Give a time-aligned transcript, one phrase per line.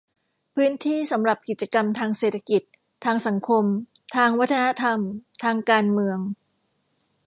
[0.55, 2.61] พื้นที่สำหรับกิจกรรมทางเศรษฐกิจ
[3.05, 3.65] ทางสังคม
[4.15, 4.99] ทางวัฒนธรรม
[5.43, 6.19] ทางการเมือง